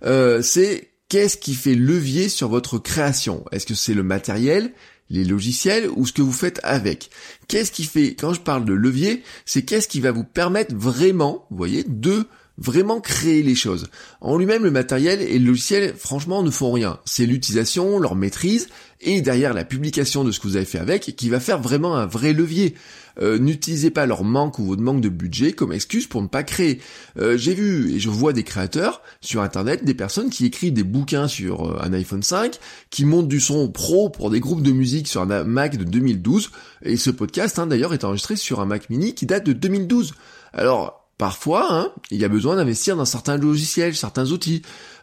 euh, 0.03 0.41
c'est 0.41 0.89
qu'est-ce 1.09 1.37
qui 1.37 1.53
fait 1.53 1.75
levier 1.75 2.29
sur 2.29 2.49
votre 2.49 2.77
création? 2.79 3.45
Est-ce 3.51 3.65
que 3.65 3.75
c'est 3.75 3.93
le 3.93 4.03
matériel 4.03 4.71
les 5.09 5.25
logiciels 5.25 5.89
ou 5.95 6.07
ce 6.07 6.13
que 6.13 6.21
vous 6.21 6.31
faites 6.31 6.59
avec? 6.63 7.11
Qu'est-ce 7.47 7.71
qui 7.71 7.83
fait, 7.83 8.15
quand 8.15 8.33
je 8.33 8.41
parle 8.41 8.65
de 8.65 8.73
levier, 8.73 9.23
c'est 9.45 9.63
qu'est-ce 9.63 9.87
qui 9.87 9.99
va 9.99 10.11
vous 10.11 10.23
permettre 10.23 10.73
vraiment, 10.75 11.45
vous 11.51 11.57
voyez, 11.57 11.83
de 11.87 12.25
vraiment 12.57 13.01
créer 13.01 13.41
les 13.41 13.55
choses. 13.55 13.87
En 14.21 14.37
lui-même, 14.37 14.63
le 14.63 14.71
matériel 14.71 15.21
et 15.21 15.39
le 15.39 15.47
logiciel, 15.47 15.93
franchement, 15.97 16.43
ne 16.43 16.51
font 16.51 16.71
rien. 16.71 16.99
C'est 17.05 17.25
l'utilisation, 17.25 17.99
leur 17.99 18.15
maîtrise, 18.15 18.67
et 19.01 19.21
derrière 19.21 19.53
la 19.53 19.65
publication 19.65 20.23
de 20.23 20.31
ce 20.31 20.39
que 20.39 20.47
vous 20.47 20.55
avez 20.55 20.65
fait 20.65 20.79
avec, 20.79 21.15
qui 21.15 21.29
va 21.29 21.39
faire 21.39 21.59
vraiment 21.59 21.95
un 21.95 22.05
vrai 22.05 22.33
levier. 22.33 22.75
Euh, 23.21 23.37
n'utilisez 23.37 23.91
pas 23.91 24.05
leur 24.05 24.23
manque 24.23 24.57
ou 24.57 24.65
votre 24.65 24.81
manque 24.81 25.01
de 25.01 25.09
budget 25.09 25.53
comme 25.53 25.71
excuse 25.71 26.07
pour 26.07 26.21
ne 26.21 26.27
pas 26.27 26.43
créer. 26.43 26.79
Euh, 27.17 27.37
j'ai 27.37 27.53
vu 27.53 27.93
et 27.93 27.99
je 27.99 28.09
vois 28.09 28.33
des 28.33 28.43
créateurs 28.43 29.01
sur 29.21 29.41
internet, 29.41 29.83
des 29.83 29.93
personnes 29.93 30.29
qui 30.29 30.45
écrivent 30.45 30.73
des 30.73 30.83
bouquins 30.83 31.27
sur 31.27 31.69
euh, 31.69 31.79
un 31.81 31.93
iPhone 31.93 32.23
5, 32.23 32.57
qui 32.89 33.05
montent 33.05 33.27
du 33.27 33.39
son 33.39 33.69
pro 33.69 34.09
pour 34.09 34.29
des 34.29 34.39
groupes 34.39 34.63
de 34.63 34.71
musique 34.71 35.07
sur 35.07 35.21
un 35.21 35.43
Mac 35.43 35.77
de 35.77 35.83
2012, 35.83 36.51
et 36.83 36.97
ce 36.97 37.11
podcast 37.11 37.59
hein, 37.59 37.67
d'ailleurs 37.67 37.93
est 37.93 38.03
enregistré 38.03 38.35
sur 38.35 38.61
un 38.61 38.65
Mac 38.65 38.89
mini 38.89 39.13
qui 39.13 39.25
date 39.25 39.45
de 39.45 39.53
2012. 39.53 40.13
Alors, 40.53 41.02
Parfois, 41.17 41.67
hein, 41.69 41.91
il 42.11 42.19
y 42.19 42.25
a 42.25 42.29
besoin 42.29 42.55
d'investir 42.55 42.95
dans 42.95 43.05
certains 43.05 43.37
logiciels, 43.37 43.95
certains 43.95 44.31
outils. 44.31 44.61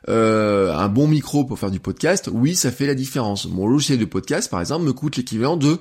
un 0.09 0.89
bon 0.89 1.07
micro 1.07 1.45
pour 1.45 1.59
faire 1.59 1.71
du 1.71 1.81
podcast, 1.81 2.29
oui, 2.33 2.55
ça 2.55 2.71
fait 2.71 2.87
la 2.87 2.95
différence. 2.95 3.47
Mon 3.47 3.67
logiciel 3.67 3.99
de 3.99 4.05
podcast, 4.05 4.51
par 4.51 4.61
exemple, 4.61 4.85
me 4.85 4.93
coûte 4.93 5.17
l'équivalent 5.17 5.57
de 5.57 5.79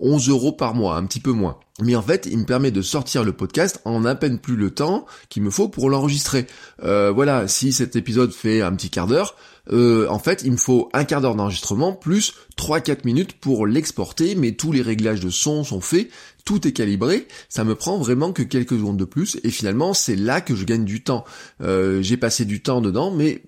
11 0.00 0.28
euros 0.30 0.52
par 0.52 0.74
mois, 0.74 0.96
un 0.96 1.04
petit 1.04 1.20
peu 1.20 1.32
moins. 1.32 1.58
Mais 1.80 1.94
en 1.94 2.02
fait, 2.02 2.26
il 2.30 2.38
me 2.38 2.44
permet 2.44 2.70
de 2.70 2.82
sortir 2.82 3.22
le 3.22 3.32
podcast 3.32 3.80
en 3.84 4.04
à 4.04 4.14
peine 4.14 4.38
plus 4.38 4.56
le 4.56 4.70
temps 4.70 5.06
qu'il 5.28 5.42
me 5.42 5.50
faut 5.50 5.68
pour 5.68 5.90
l'enregistrer. 5.90 6.46
Euh, 6.82 7.10
voilà, 7.10 7.48
si 7.48 7.72
cet 7.72 7.96
épisode 7.96 8.32
fait 8.32 8.62
un 8.62 8.72
petit 8.74 8.90
quart 8.90 9.06
d'heure, 9.06 9.36
euh, 9.72 10.08
en 10.08 10.18
fait, 10.18 10.42
il 10.44 10.52
me 10.52 10.56
faut 10.56 10.88
un 10.92 11.04
quart 11.04 11.20
d'heure 11.20 11.34
d'enregistrement 11.34 11.92
plus 11.92 12.34
3-4 12.56 13.00
minutes 13.04 13.32
pour 13.34 13.66
l'exporter, 13.66 14.34
mais 14.34 14.52
tous 14.52 14.72
les 14.72 14.82
réglages 14.82 15.20
de 15.20 15.30
son 15.30 15.64
sont 15.64 15.80
faits, 15.80 16.10
tout 16.44 16.66
est 16.66 16.72
calibré, 16.72 17.28
ça 17.48 17.64
me 17.64 17.74
prend 17.74 17.98
vraiment 17.98 18.32
que 18.32 18.42
quelques 18.42 18.76
secondes 18.76 18.96
de 18.96 19.04
plus, 19.04 19.38
et 19.44 19.50
finalement, 19.50 19.94
c'est 19.94 20.16
là 20.16 20.40
que 20.40 20.54
je 20.54 20.64
gagne 20.64 20.84
du 20.84 21.02
temps. 21.02 21.24
Euh, 21.60 22.02
j'ai 22.02 22.16
passé 22.16 22.44
du 22.44 22.62
temps 22.62 22.80
dedans, 22.80 23.10
mais 23.10 23.44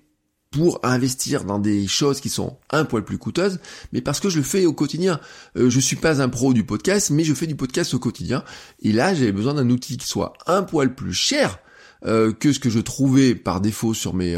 pour 0.51 0.79
investir 0.83 1.45
dans 1.45 1.57
des 1.57 1.87
choses 1.87 2.21
qui 2.21 2.29
sont 2.29 2.57
un 2.69 2.85
poil 2.85 3.03
plus 3.03 3.17
coûteuses, 3.17 3.59
mais 3.91 4.01
parce 4.01 4.19
que 4.19 4.29
je 4.29 4.37
le 4.37 4.43
fais 4.43 4.65
au 4.65 4.73
quotidien. 4.73 5.19
Euh, 5.57 5.69
je 5.69 5.79
suis 5.79 5.95
pas 5.95 6.21
un 6.21 6.29
pro 6.29 6.53
du 6.53 6.63
podcast, 6.63 7.09
mais 7.09 7.23
je 7.23 7.33
fais 7.33 7.47
du 7.47 7.55
podcast 7.55 7.93
au 7.95 7.99
quotidien. 7.99 8.43
Et 8.81 8.91
là, 8.91 9.15
j'avais 9.15 9.31
besoin 9.31 9.55
d'un 9.55 9.69
outil 9.69 9.97
qui 9.97 10.07
soit 10.07 10.33
un 10.45 10.61
poil 10.61 10.93
plus 10.93 11.13
cher, 11.13 11.57
euh, 12.05 12.33
que 12.33 12.53
ce 12.53 12.59
que 12.59 12.69
je 12.69 12.79
trouvais 12.79 13.33
par 13.33 13.61
défaut 13.61 13.93
sur 13.93 14.13
mes 14.13 14.37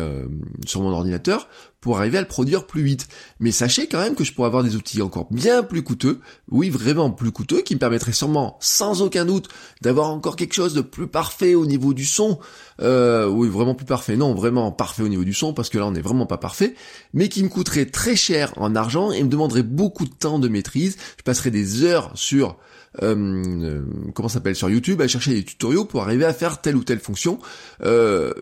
sur 0.65 0.81
mon 0.81 0.91
ordinateur 0.91 1.49
pour 1.85 1.99
arriver 1.99 2.17
à 2.17 2.21
le 2.21 2.27
produire 2.27 2.65
plus 2.65 2.81
vite. 2.81 3.07
Mais 3.39 3.51
sachez 3.51 3.85
quand 3.85 3.99
même 3.99 4.15
que 4.15 4.23
je 4.23 4.33
pourrais 4.33 4.47
avoir 4.47 4.63
des 4.63 4.75
outils 4.75 5.03
encore 5.03 5.27
bien 5.29 5.61
plus 5.61 5.83
coûteux, 5.83 6.19
oui 6.49 6.71
vraiment 6.71 7.11
plus 7.11 7.31
coûteux, 7.31 7.61
qui 7.61 7.75
me 7.75 7.79
permettraient 7.79 8.11
sûrement 8.11 8.57
sans 8.59 9.03
aucun 9.03 9.23
doute 9.23 9.49
d'avoir 9.83 10.09
encore 10.09 10.35
quelque 10.35 10.55
chose 10.55 10.73
de 10.73 10.81
plus 10.81 11.05
parfait 11.05 11.53
au 11.53 11.67
niveau 11.67 11.93
du 11.93 12.03
son. 12.03 12.39
Euh, 12.81 13.27
oui 13.27 13.49
vraiment 13.49 13.75
plus 13.75 13.85
parfait, 13.85 14.17
non 14.17 14.33
vraiment 14.33 14.71
parfait 14.71 15.03
au 15.03 15.07
niveau 15.07 15.23
du 15.23 15.35
son 15.35 15.53
parce 15.53 15.69
que 15.69 15.77
là 15.77 15.85
on 15.85 15.91
n'est 15.91 16.01
vraiment 16.01 16.25
pas 16.25 16.39
parfait, 16.39 16.73
mais 17.13 17.29
qui 17.29 17.43
me 17.43 17.49
coûterait 17.49 17.85
très 17.85 18.15
cher 18.15 18.51
en 18.57 18.75
argent 18.75 19.11
et 19.11 19.21
me 19.21 19.29
demanderait 19.29 19.61
beaucoup 19.61 20.05
de 20.05 20.13
temps 20.13 20.39
de 20.39 20.47
maîtrise. 20.47 20.97
Je 21.19 21.23
passerai 21.23 21.51
des 21.51 21.83
heures 21.83 22.09
sur 22.15 22.57
euh, 23.03 23.81
comment 24.13 24.29
s'appelle? 24.29 24.55
Sur 24.55 24.69
YouTube 24.69 25.01
à 25.01 25.07
chercher 25.07 25.33
des 25.33 25.43
tutoriaux 25.43 25.85
pour 25.85 26.03
arriver 26.03 26.25
à 26.25 26.33
faire 26.33 26.61
telle 26.61 26.75
ou 26.75 26.83
telle 26.83 26.99
fonction. 26.99 27.39
Euh, 27.83 28.33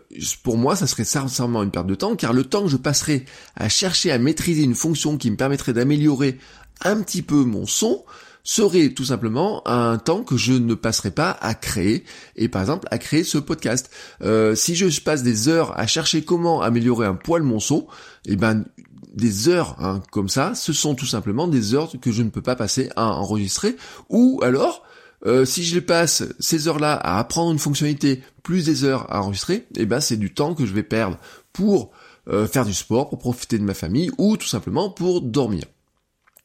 pour 0.42 0.56
moi, 0.56 0.76
ça 0.76 0.86
serait 0.86 1.04
sincèrement 1.04 1.62
une 1.62 1.70
perte 1.70 1.86
de 1.86 1.94
temps, 1.94 2.16
car 2.16 2.32
le 2.32 2.44
temps 2.44 2.62
que 2.62 2.70
je 2.70 2.76
passerais 2.76 3.24
à 3.56 3.68
chercher 3.68 4.12
à 4.12 4.18
maîtriser 4.18 4.62
une 4.62 4.74
fonction 4.74 5.16
qui 5.16 5.30
me 5.30 5.36
permettrait 5.36 5.72
d'améliorer 5.72 6.38
un 6.82 7.00
petit 7.00 7.22
peu 7.22 7.44
mon 7.44 7.66
son, 7.66 8.04
serait 8.44 8.90
tout 8.90 9.06
simplement 9.06 9.66
un 9.66 9.96
temps 9.96 10.22
que 10.22 10.36
je 10.36 10.52
ne 10.52 10.74
passerai 10.74 11.10
pas 11.10 11.30
à 11.40 11.54
créer 11.54 12.04
et 12.36 12.48
par 12.48 12.60
exemple 12.60 12.86
à 12.90 12.98
créer 12.98 13.24
ce 13.24 13.38
podcast. 13.38 13.90
Euh, 14.22 14.54
si 14.54 14.76
je 14.76 15.00
passe 15.00 15.22
des 15.22 15.48
heures 15.48 15.76
à 15.78 15.86
chercher 15.86 16.24
comment 16.24 16.60
améliorer 16.60 17.06
un 17.06 17.14
poil 17.14 17.42
mon 17.42 17.58
son, 17.58 17.86
et 18.26 18.32
eh 18.32 18.36
ben 18.36 18.64
des 19.14 19.48
heures 19.48 19.76
hein, 19.78 20.02
comme 20.10 20.28
ça, 20.28 20.54
ce 20.54 20.72
sont 20.72 20.94
tout 20.94 21.06
simplement 21.06 21.48
des 21.48 21.74
heures 21.74 21.92
que 22.00 22.12
je 22.12 22.22
ne 22.22 22.30
peux 22.30 22.42
pas 22.42 22.56
passer 22.56 22.90
à 22.96 23.06
enregistrer, 23.06 23.76
ou 24.08 24.40
alors 24.42 24.84
euh, 25.26 25.44
si 25.44 25.64
je 25.64 25.78
passe 25.80 26.22
ces 26.38 26.68
heures-là 26.68 26.94
à 26.94 27.18
apprendre 27.18 27.52
une 27.52 27.58
fonctionnalité 27.58 28.22
plus 28.42 28.66
des 28.66 28.84
heures 28.84 29.06
à 29.12 29.22
enregistrer, 29.22 29.66
eh 29.76 29.86
ben 29.86 30.00
c'est 30.00 30.18
du 30.18 30.34
temps 30.34 30.54
que 30.54 30.66
je 30.66 30.74
vais 30.74 30.82
perdre 30.82 31.18
pour 31.52 31.92
euh, 32.28 32.46
faire 32.46 32.66
du 32.66 32.74
sport, 32.74 33.08
pour 33.08 33.18
profiter 33.18 33.58
de 33.58 33.64
ma 33.64 33.74
famille 33.74 34.10
ou 34.18 34.36
tout 34.36 34.46
simplement 34.46 34.90
pour 34.90 35.22
dormir. 35.22 35.64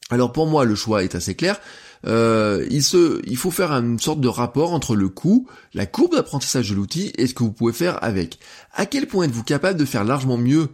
Alors 0.09 0.31
pour 0.31 0.47
moi 0.47 0.63
le 0.63 0.75
choix 0.75 1.03
est 1.03 1.15
assez 1.15 1.35
clair. 1.35 1.59
Euh, 2.07 2.65
il, 2.69 2.81
il 3.25 3.37
faut 3.37 3.51
faire 3.51 3.71
une 3.73 3.99
sorte 3.99 4.21
de 4.21 4.29
rapport 4.29 4.71
entre 4.71 4.95
le 4.95 5.09
coût, 5.09 5.47
la 5.73 5.85
courbe 5.85 6.15
d'apprentissage 6.15 6.69
de 6.69 6.75
l'outil 6.75 7.11
et 7.17 7.27
ce 7.27 7.33
que 7.33 7.43
vous 7.43 7.51
pouvez 7.51 7.73
faire 7.73 8.01
avec. 8.01 8.39
À 8.73 8.85
quel 8.85 9.07
point 9.07 9.25
êtes-vous 9.25 9.43
capable 9.43 9.77
de 9.77 9.83
faire 9.83 10.05
largement 10.05 10.37
mieux 10.37 10.69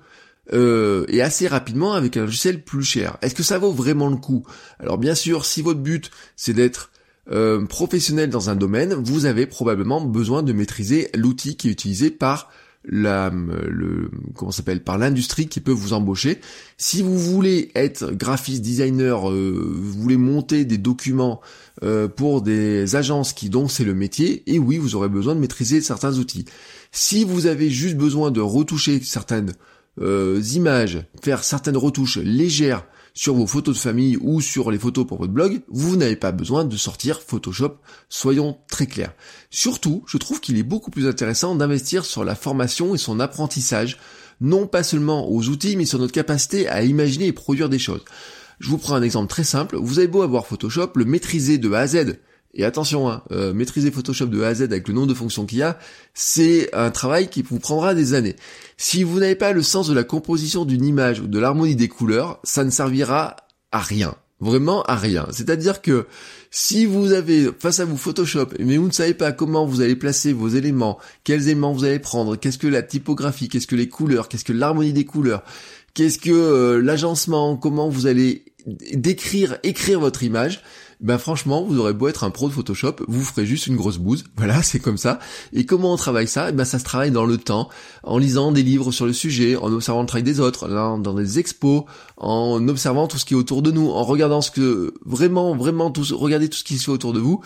euh, 0.53 1.05
et 1.07 1.21
assez 1.21 1.47
rapidement 1.47 1.93
avec 1.93 2.17
un 2.17 2.21
logiciel 2.21 2.63
plus 2.63 2.83
cher. 2.83 3.17
Est-ce 3.21 3.35
que 3.35 3.43
ça 3.43 3.57
vaut 3.57 3.71
vraiment 3.71 4.09
le 4.09 4.17
coup? 4.17 4.43
Alors 4.79 4.97
bien 4.97 5.15
sûr, 5.15 5.45
si 5.45 5.61
votre 5.61 5.79
but 5.79 6.11
c'est 6.35 6.53
d'être 6.53 6.91
euh, 7.31 7.65
professionnel 7.65 8.29
dans 8.29 8.49
un 8.49 8.55
domaine, 8.55 8.93
vous 8.93 9.25
avez 9.25 9.47
probablement 9.47 10.01
besoin 10.01 10.43
de 10.43 10.53
maîtriser 10.53 11.09
l'outil 11.15 11.55
qui 11.55 11.69
est 11.69 11.71
utilisé 11.71 12.11
par 12.11 12.51
la, 12.87 13.31
le, 13.33 14.11
comment 14.35 14.51
s'appelle, 14.51 14.83
par 14.83 14.99
l'industrie 14.99 15.47
qui 15.47 15.59
peut 15.59 15.71
vous 15.71 15.93
embaucher. 15.93 16.39
Si 16.77 17.01
vous 17.01 17.17
voulez 17.17 17.71
être 17.73 18.11
graphiste, 18.11 18.61
designer, 18.61 19.31
euh, 19.31 19.73
vous 19.75 20.01
voulez 20.03 20.17
monter 20.17 20.65
des 20.65 20.77
documents 20.77 21.41
pour 22.15 22.41
des 22.41 22.95
agences 22.95 23.33
qui 23.33 23.49
donc 23.49 23.69
c'est 23.69 23.83
le 23.83 23.93
métier, 23.93 24.43
et 24.45 24.59
oui, 24.59 24.77
vous 24.77 24.95
aurez 24.95 25.09
besoin 25.09 25.35
de 25.35 25.41
maîtriser 25.41 25.81
certains 25.81 26.19
outils. 26.19 26.45
Si 26.93 27.25
vous 27.25 27.47
avez 27.47 27.69
juste 27.69 27.97
besoin 27.97 28.31
de 28.31 28.39
retoucher 28.39 29.01
certaines 29.03 29.51
euh, 30.01 30.41
images, 30.53 31.05
faire 31.23 31.43
certaines 31.43 31.77
retouches 31.77 32.17
légères 32.17 32.85
sur 33.13 33.33
vos 33.33 33.47
photos 33.47 33.75
de 33.75 33.79
famille 33.79 34.17
ou 34.19 34.41
sur 34.41 34.69
les 34.71 34.77
photos 34.77 35.07
pour 35.07 35.17
votre 35.17 35.31
blog, 35.31 35.61
vous 35.69 35.95
n'avez 35.95 36.17
pas 36.17 36.33
besoin 36.33 36.65
de 36.65 36.75
sortir 36.75 37.21
Photoshop, 37.21 37.77
soyons 38.09 38.57
très 38.69 38.87
clairs. 38.87 39.13
Surtout, 39.49 40.03
je 40.05 40.17
trouve 40.17 40.41
qu'il 40.41 40.57
est 40.57 40.63
beaucoup 40.63 40.91
plus 40.91 41.07
intéressant 41.07 41.55
d'investir 41.55 42.03
sur 42.03 42.25
la 42.25 42.35
formation 42.35 42.93
et 42.93 42.97
son 42.97 43.21
apprentissage, 43.21 43.97
non 44.41 44.67
pas 44.67 44.83
seulement 44.83 45.29
aux 45.31 45.47
outils, 45.47 45.77
mais 45.77 45.85
sur 45.85 45.97
notre 45.97 46.11
capacité 46.11 46.67
à 46.67 46.83
imaginer 46.83 47.27
et 47.27 47.33
produire 47.33 47.69
des 47.69 47.79
choses. 47.79 48.03
Je 48.59 48.69
vous 48.69 48.77
prends 48.77 48.95
un 48.95 49.01
exemple 49.01 49.29
très 49.29 49.45
simple, 49.45 49.77
vous 49.77 49.99
avez 49.99 50.09
beau 50.09 50.21
avoir 50.21 50.45
Photoshop, 50.45 50.91
le 50.95 51.05
maîtriser 51.05 51.57
de 51.57 51.71
A 51.71 51.79
à 51.79 51.87
Z, 51.87 52.17
et 52.55 52.63
attention, 52.63 53.09
hein, 53.09 53.21
euh, 53.31 53.53
maîtriser 53.53 53.91
Photoshop 53.91 54.27
de 54.27 54.41
A 54.43 54.47
à 54.47 54.53
Z 54.55 54.63
avec 54.63 54.87
le 54.87 54.93
nombre 54.93 55.07
de 55.07 55.13
fonctions 55.13 55.45
qu'il 55.45 55.57
y 55.59 55.63
a, 55.63 55.77
c'est 56.13 56.73
un 56.73 56.89
travail 56.89 57.29
qui 57.29 57.41
vous 57.41 57.59
prendra 57.59 57.93
des 57.93 58.13
années. 58.13 58.35
Si 58.77 59.03
vous 59.03 59.19
n'avez 59.19 59.35
pas 59.35 59.51
le 59.51 59.61
sens 59.61 59.87
de 59.87 59.93
la 59.93 60.05
composition 60.05 60.63
d'une 60.63 60.85
image 60.85 61.19
ou 61.19 61.27
de 61.27 61.37
l'harmonie 61.37 61.75
des 61.75 61.89
couleurs, 61.89 62.39
ça 62.43 62.63
ne 62.63 62.69
servira 62.69 63.35
à 63.71 63.79
rien. 63.79 64.15
Vraiment 64.39 64.83
à 64.83 64.95
rien. 64.95 65.27
C'est-à-dire 65.31 65.81
que 65.81 66.07
si 66.51 66.85
vous 66.85 67.13
avez 67.13 67.49
face 67.57 67.79
à 67.79 67.85
vous 67.85 67.97
Photoshop, 67.97 68.47
mais 68.59 68.77
vous 68.77 68.87
ne 68.87 68.93
savez 68.93 69.13
pas 69.13 69.31
comment 69.31 69.65
vous 69.65 69.81
allez 69.81 69.95
placer 69.95 70.33
vos 70.33 70.49
éléments, 70.49 70.97
quels 71.23 71.43
éléments 71.43 71.73
vous 71.73 71.85
allez 71.85 71.99
prendre, 71.99 72.35
qu'est-ce 72.35 72.57
que 72.57 72.67
la 72.67 72.81
typographie, 72.81 73.47
qu'est-ce 73.47 73.67
que 73.67 73.75
les 73.75 73.89
couleurs, 73.89 74.27
qu'est-ce 74.27 74.43
que 74.43 74.53
l'harmonie 74.53 74.93
des 74.93 75.05
couleurs, 75.05 75.43
qu'est-ce 75.93 76.19
que 76.19 76.31
euh, 76.31 76.81
l'agencement, 76.81 77.57
comment 77.57 77.89
vous 77.89 78.07
allez 78.07 78.45
décrire, 78.93 79.57
écrire 79.63 79.99
votre 79.99 80.23
image, 80.23 80.61
ben 81.01 81.17
franchement, 81.17 81.63
vous 81.63 81.77
aurez 81.77 81.93
beau 81.93 82.07
être 82.07 82.23
un 82.23 82.29
pro 82.29 82.47
de 82.47 82.53
Photoshop, 82.53 82.95
vous 83.07 83.23
ferez 83.23 83.45
juste 83.45 83.67
une 83.67 83.75
grosse 83.75 83.97
bouse. 83.97 84.23
Voilà, 84.37 84.61
c'est 84.61 84.79
comme 84.79 84.97
ça. 84.97 85.19
Et 85.53 85.65
comment 85.65 85.93
on 85.93 85.97
travaille 85.97 86.27
ça? 86.27 86.49
Eh 86.49 86.51
Ben 86.51 86.65
ça 86.65 86.77
se 86.77 86.83
travaille 86.83 87.09
dans 87.09 87.25
le 87.25 87.37
temps, 87.37 87.69
en 88.03 88.17
lisant 88.17 88.51
des 88.51 88.63
livres 88.63 88.91
sur 88.91 89.05
le 89.05 89.13
sujet, 89.13 89.55
en 89.55 89.71
observant 89.71 90.01
le 90.01 90.07
travail 90.07 90.23
des 90.23 90.39
autres, 90.39 90.67
dans 90.67 91.13
des 91.13 91.39
expos, 91.39 91.83
en 92.17 92.67
observant 92.67 93.07
tout 93.07 93.17
ce 93.17 93.25
qui 93.25 93.33
est 93.33 93.37
autour 93.37 93.61
de 93.61 93.71
nous, 93.71 93.89
en 93.89 94.03
regardant 94.03 94.41
ce 94.41 94.51
que 94.51 94.93
vraiment, 95.05 95.55
vraiment 95.55 95.89
tout, 95.89 96.05
regardez 96.15 96.49
tout 96.49 96.57
ce 96.57 96.63
qui 96.63 96.77
se 96.77 96.85
fait 96.85 96.91
autour 96.91 97.13
de 97.13 97.19
vous. 97.19 97.41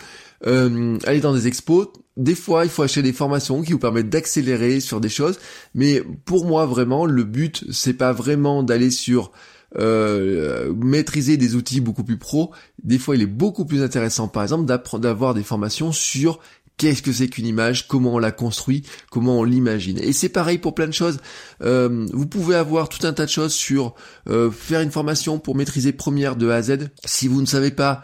Euh, 0.46 0.98
aller 1.04 1.20
dans 1.20 1.34
des 1.34 1.46
expos. 1.46 1.88
Des 2.16 2.34
fois, 2.34 2.64
il 2.64 2.70
faut 2.70 2.82
acheter 2.82 3.02
des 3.02 3.12
formations 3.12 3.62
qui 3.62 3.72
vous 3.72 3.78
permettent 3.78 4.08
d'accélérer 4.08 4.80
sur 4.80 5.00
des 5.00 5.08
choses. 5.08 5.38
Mais 5.74 6.02
pour 6.24 6.46
moi, 6.46 6.66
vraiment, 6.66 7.06
le 7.06 7.24
but, 7.24 7.64
c'est 7.70 7.94
pas 7.94 8.12
vraiment 8.12 8.62
d'aller 8.62 8.90
sur 8.90 9.32
euh, 9.78 10.72
maîtriser 10.74 11.36
des 11.36 11.54
outils 11.54 11.80
beaucoup 11.80 12.04
plus 12.04 12.16
pro, 12.16 12.52
des 12.82 12.98
fois 12.98 13.16
il 13.16 13.22
est 13.22 13.26
beaucoup 13.26 13.64
plus 13.64 13.82
intéressant 13.82 14.28
par 14.28 14.42
exemple 14.42 14.64
d'avoir 14.98 15.34
des 15.34 15.42
formations 15.42 15.92
sur 15.92 16.40
qu'est-ce 16.76 17.02
que 17.02 17.12
c'est 17.12 17.28
qu'une 17.28 17.46
image, 17.46 17.86
comment 17.86 18.14
on 18.14 18.18
la 18.18 18.32
construit, 18.32 18.82
comment 19.10 19.38
on 19.38 19.44
l'imagine. 19.44 19.98
Et 19.98 20.14
c'est 20.14 20.30
pareil 20.30 20.56
pour 20.56 20.74
plein 20.74 20.86
de 20.86 20.92
choses. 20.92 21.18
Euh, 21.62 22.06
vous 22.12 22.26
pouvez 22.26 22.56
avoir 22.56 22.88
tout 22.88 23.06
un 23.06 23.12
tas 23.12 23.26
de 23.26 23.30
choses 23.30 23.52
sur 23.52 23.94
euh, 24.28 24.50
faire 24.50 24.80
une 24.80 24.90
formation 24.90 25.38
pour 25.38 25.56
maîtriser 25.56 25.92
Première 25.92 26.36
de 26.36 26.48
A 26.48 26.56
à 26.56 26.62
Z. 26.62 26.88
Si 27.04 27.28
vous 27.28 27.42
ne 27.42 27.46
savez 27.46 27.70
pas 27.70 28.02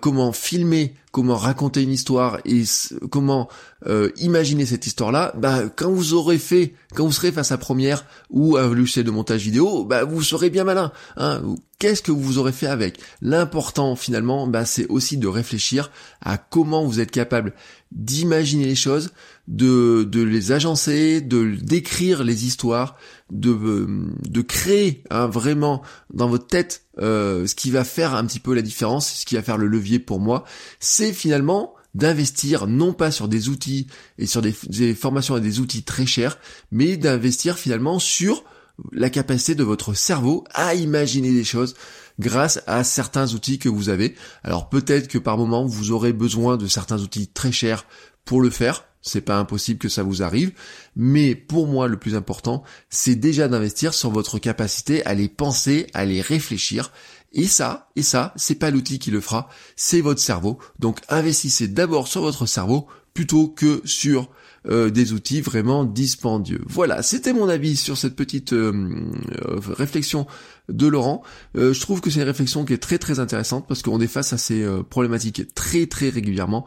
comment 0.00 0.32
filmer 0.32 0.94
comment 1.16 1.36
raconter 1.36 1.82
une 1.82 1.92
histoire 1.92 2.40
et 2.44 2.64
comment 3.10 3.48
euh, 3.86 4.10
imaginer 4.18 4.66
cette 4.66 4.86
histoire-là, 4.86 5.32
bah, 5.38 5.62
quand 5.74 5.90
vous 5.90 6.12
aurez 6.12 6.36
fait, 6.36 6.74
quand 6.94 7.06
vous 7.06 7.12
serez 7.12 7.32
face 7.32 7.52
à 7.52 7.56
Première 7.56 8.04
ou 8.28 8.58
à 8.58 8.66
logiciel 8.66 9.06
de 9.06 9.10
montage 9.10 9.40
vidéo, 9.40 9.86
bah, 9.86 10.04
vous 10.04 10.20
serez 10.20 10.50
bien 10.50 10.64
malin. 10.64 10.92
Hein 11.16 11.40
Qu'est-ce 11.78 12.02
que 12.02 12.12
vous 12.12 12.36
aurez 12.36 12.52
fait 12.52 12.66
avec? 12.66 13.00
L'important 13.22 13.96
finalement, 13.96 14.46
bah, 14.46 14.66
c'est 14.66 14.88
aussi 14.88 15.16
de 15.16 15.26
réfléchir 15.26 15.90
à 16.20 16.36
comment 16.36 16.84
vous 16.84 17.00
êtes 17.00 17.10
capable 17.10 17.54
d'imaginer 17.92 18.66
les 18.66 18.74
choses, 18.74 19.10
de, 19.48 20.04
de 20.04 20.22
les 20.22 20.52
agencer, 20.52 21.20
de 21.20 21.56
décrire 21.62 22.24
les 22.24 22.46
histoires, 22.46 22.96
de, 23.30 23.50
euh, 23.50 23.86
de 24.28 24.40
créer 24.40 25.04
hein, 25.10 25.26
vraiment 25.26 25.82
dans 26.12 26.28
votre 26.28 26.46
tête 26.46 26.84
euh, 26.98 27.46
ce 27.46 27.54
qui 27.54 27.70
va 27.70 27.84
faire 27.84 28.14
un 28.14 28.24
petit 28.24 28.40
peu 28.40 28.54
la 28.54 28.62
différence, 28.62 29.10
ce 29.10 29.26
qui 29.26 29.36
va 29.36 29.42
faire 29.42 29.58
le 29.58 29.66
levier 29.66 29.98
pour 29.98 30.20
moi, 30.20 30.44
c'est 30.80 31.12
finalement 31.12 31.74
d'investir 31.94 32.66
non 32.66 32.92
pas 32.92 33.10
sur 33.10 33.28
des 33.28 33.48
outils 33.48 33.86
et 34.18 34.26
sur 34.26 34.42
des, 34.42 34.54
des 34.68 34.94
formations 34.94 35.36
et 35.36 35.40
des 35.40 35.60
outils 35.60 35.82
très 35.82 36.06
chers, 36.06 36.38
mais 36.70 36.96
d'investir 36.96 37.58
finalement 37.58 37.98
sur 37.98 38.44
la 38.92 39.10
capacité 39.10 39.54
de 39.54 39.64
votre 39.64 39.94
cerveau 39.94 40.44
à 40.52 40.74
imaginer 40.74 41.32
des 41.32 41.44
choses 41.44 41.74
grâce 42.18 42.62
à 42.66 42.84
certains 42.84 43.32
outils 43.34 43.58
que 43.58 43.68
vous 43.68 43.88
avez. 43.88 44.14
Alors 44.42 44.68
peut-être 44.68 45.08
que 45.08 45.18
par 45.18 45.38
moment 45.38 45.64
vous 45.64 45.90
aurez 45.90 46.12
besoin 46.12 46.56
de 46.56 46.66
certains 46.66 47.00
outils 47.00 47.28
très 47.28 47.52
chers 47.52 47.86
pour 48.24 48.40
le 48.40 48.50
faire. 48.50 48.84
C'est 49.06 49.20
pas 49.20 49.38
impossible 49.38 49.78
que 49.78 49.88
ça 49.88 50.02
vous 50.02 50.22
arrive, 50.22 50.52
mais 50.96 51.34
pour 51.34 51.68
moi 51.68 51.86
le 51.86 51.96
plus 51.96 52.14
important, 52.16 52.64
c'est 52.90 53.14
déjà 53.14 53.46
d'investir 53.46 53.94
sur 53.94 54.10
votre 54.10 54.38
capacité 54.38 55.04
à 55.06 55.14
les 55.14 55.28
penser, 55.28 55.86
à 55.94 56.04
les 56.04 56.20
réfléchir. 56.20 56.92
Et 57.32 57.46
ça, 57.46 57.88
et 57.96 58.02
ça, 58.02 58.32
c'est 58.36 58.56
pas 58.56 58.70
l'outil 58.70 58.98
qui 58.98 59.10
le 59.10 59.20
fera, 59.20 59.48
c'est 59.76 60.00
votre 60.00 60.20
cerveau. 60.20 60.58
Donc 60.78 61.00
investissez 61.08 61.68
d'abord 61.68 62.08
sur 62.08 62.22
votre 62.22 62.46
cerveau 62.46 62.88
plutôt 63.14 63.48
que 63.48 63.80
sur 63.84 64.28
euh, 64.68 64.90
des 64.90 65.12
outils 65.12 65.40
vraiment 65.40 65.84
dispendieux. 65.84 66.60
Voilà, 66.66 67.02
c'était 67.02 67.32
mon 67.32 67.48
avis 67.48 67.76
sur 67.76 67.96
cette 67.96 68.16
petite 68.16 68.52
euh, 68.52 68.72
euh, 69.46 69.60
réflexion 69.70 70.26
de 70.68 70.88
Laurent. 70.88 71.22
je 71.54 71.80
trouve 71.80 72.00
que 72.00 72.10
c'est 72.10 72.18
une 72.18 72.26
réflexion 72.26 72.64
qui 72.64 72.72
est 72.72 72.78
très 72.78 72.98
très 72.98 73.20
intéressante 73.20 73.66
parce 73.68 73.82
qu'on 73.82 74.00
est 74.00 74.08
face 74.08 74.32
à 74.32 74.38
ces 74.38 74.66
problématiques 74.90 75.54
très 75.54 75.86
très 75.86 76.08
régulièrement. 76.08 76.66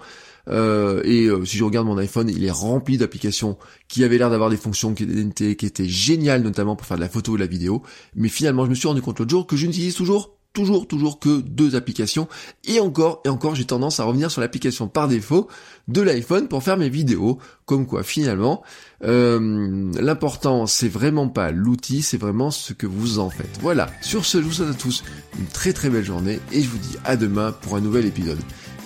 Et 0.50 1.30
si 1.46 1.58
je 1.58 1.64
regarde 1.64 1.88
mon 1.88 1.98
iPhone, 1.98 2.30
il 2.30 2.44
est 2.44 2.52
rempli 2.52 2.98
d'applications 2.98 3.58
qui 3.88 4.04
avaient 4.04 4.18
l'air 4.18 4.30
d'avoir 4.30 4.50
des 4.50 4.58
fonctions 4.58 4.94
qui 4.94 5.04
étaient, 5.04 5.56
qui 5.56 5.66
étaient 5.66 5.88
géniales, 5.88 6.42
notamment 6.42 6.76
pour 6.76 6.88
faire 6.88 6.98
de 6.98 7.02
la 7.02 7.10
photo 7.10 7.34
ou 7.34 7.36
de 7.36 7.42
la 7.42 7.48
vidéo. 7.48 7.84
Mais 8.16 8.30
finalement, 8.30 8.66
je 8.66 8.70
me 8.70 8.76
suis 8.76 8.88
rendu 8.88 9.02
compte 9.02 9.20
l'autre 9.20 9.32
jour 9.32 9.48
que 9.48 9.56
je 9.56 9.66
n'utilise 9.66 9.96
toujours 9.96 10.40
toujours, 10.54 10.88
toujours 10.88 11.20
que 11.20 11.42
deux 11.42 11.76
applications. 11.76 12.28
Et 12.66 12.80
encore, 12.80 13.22
et 13.26 13.30
encore, 13.30 13.56
j'ai 13.56 13.66
tendance 13.66 14.00
à 14.00 14.04
revenir 14.04 14.32
sur 14.32 14.42
l'application 14.42 14.88
par 14.88 15.08
défaut 15.08 15.48
de 15.88 16.02
l'iPhone 16.02 16.48
pour 16.48 16.64
faire 16.64 16.78
mes 16.78 16.90
vidéos. 16.90 17.40
Comme 17.66 17.86
quoi, 17.86 18.04
finalement, 18.04 18.64
euh, 19.04 19.92
l'important, 20.00 20.66
c'est 20.66 20.90
vraiment 20.90 21.30
pas 21.30 21.52
l'outil, 21.52 22.02
c'est 22.02 22.18
vraiment 22.18 22.52
ce 22.52 22.74
que 22.74 22.88
vous 22.88 23.20
en 23.20 23.30
faites. 23.30 23.60
Voilà. 23.62 23.90
Sur 24.02 24.26
ce, 24.26 24.40
je 24.40 24.44
vous 24.44 24.52
souhaite 24.52 24.70
à 24.70 24.74
tous 24.74 25.04
une 25.38 25.48
très 25.48 25.74
très 25.74 25.90
belle 25.90 26.06
journée 26.06 26.40
et 26.52 26.62
je 26.62 26.70
vous 26.70 26.78
dis 26.78 26.98
à 27.06 27.16
demain 27.16 27.52
pour 27.52 27.76
un 27.76 27.82
nouvel 27.82 28.06
épisode. 28.06 28.40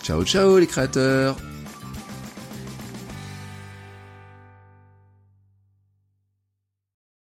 Ciao, 0.03 0.23
ciao 0.25 0.57
les 0.57 0.67
créateurs 0.67 1.37